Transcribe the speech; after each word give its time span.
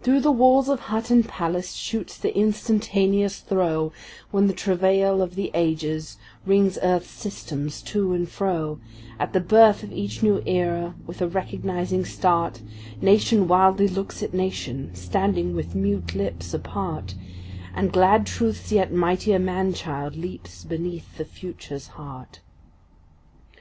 Through 0.00 0.20
the 0.20 0.30
walls 0.30 0.68
of 0.68 0.78
hut 0.78 1.10
and 1.10 1.26
palace 1.26 1.72
shoots 1.72 2.16
the 2.16 2.32
instantaneous 2.36 3.40
throe, 3.40 3.90
When 4.30 4.46
the 4.46 4.52
travail 4.52 5.20
of 5.20 5.34
the 5.34 5.50
Ages 5.54 6.18
wrings 6.44 6.78
earth’s 6.84 7.10
systems 7.10 7.82
to 7.82 8.12
and 8.12 8.28
fro; 8.28 8.78
At 9.18 9.32
the 9.32 9.40
birth 9.40 9.82
of 9.82 9.90
each 9.90 10.22
new 10.22 10.40
Era, 10.46 10.94
with 11.04 11.20
a 11.20 11.26
recognizing 11.26 12.04
start, 12.04 12.60
Nation 13.00 13.48
wildly 13.48 13.88
looks 13.88 14.22
at 14.22 14.32
nation, 14.32 14.94
standing 14.94 15.56
with 15.56 15.74
mute 15.74 16.14
lips 16.14 16.54
apart, 16.54 17.16
And 17.74 17.90
glad 17.90 18.24
Truth’s 18.24 18.70
yet 18.70 18.92
mightier 18.92 19.40
man 19.40 19.74
child 19.74 20.14
leaps 20.14 20.62
beneath 20.62 21.18
the 21.18 21.24
Future’s 21.24 21.88
heart. 21.88 22.38